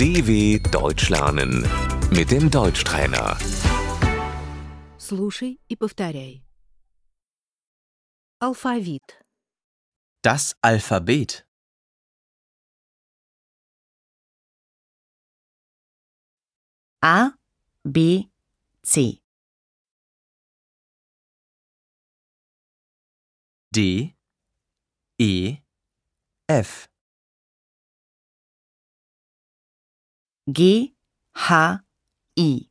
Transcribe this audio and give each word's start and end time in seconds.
DW 0.00 0.58
Deutsch 0.70 1.08
lernen 1.08 1.62
mit 2.10 2.30
dem 2.30 2.50
Deutschtrainer. 2.50 3.36
Слушай 4.98 5.58
и 5.68 5.76
повторяй. 5.76 6.42
Алфавит. 8.40 9.24
Das 10.22 10.54
Alphabet. 10.60 11.46
A, 17.00 17.30
B, 17.84 18.28
C. 18.82 19.20
D, 23.72 24.16
E, 25.18 25.58
F. 26.48 26.88
G, 30.51 30.93
H, 31.35 31.79
I. 32.37 32.67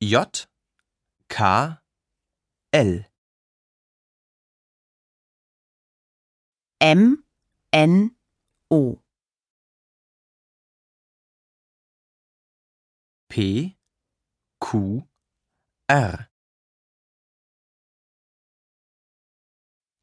J, 0.00 0.46
K, 1.28 1.78
L. 2.72 3.04
M, 6.80 7.24
N, 7.72 8.10
O. 8.70 8.98
P, 13.28 13.76
Q, 14.60 15.04
R. 15.88 16.28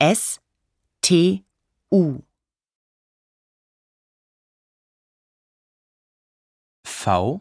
S, 0.02 0.40
T, 1.02 1.46
U. 1.92 2.27
V, 7.08 7.40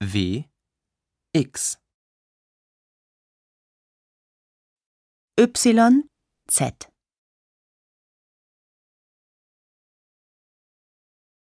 W, 0.00 0.44
X. 1.34 1.78
Y, 5.36 6.08
Z. 6.48 6.88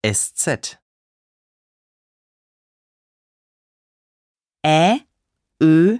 SZ. 0.04 0.76
Ä, 4.66 5.06
Ö, 5.62 5.98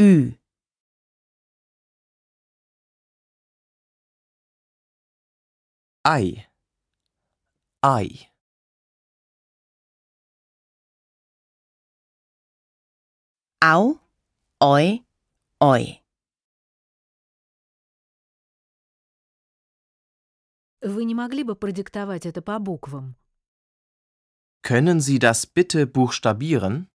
Ü. 0.00 0.38
I. 6.06 6.46
I. 7.84 8.31
Au, 13.61 13.99
Oi, 14.61 15.03
Oi. 15.61 16.03
Вы 20.81 21.05
не 21.05 21.15
могли 21.15 21.43
бы 21.43 21.55
продиктовать 21.55 22.25
это 22.25 22.41
по 22.41 22.59
буквам? 22.59 23.15
Können 24.61 24.99
Sie 24.99 25.17
das 25.19 25.45
bitte 25.45 25.87
buchstabieren? 25.87 26.89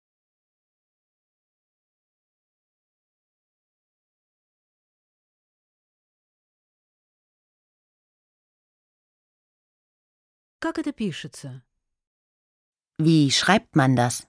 Как 10.59 10.77
это 10.77 10.91
пишется? 10.91 11.63
Wie 12.97 13.31
schreibt 13.31 13.75
man 13.75 13.95
das? 13.95 14.27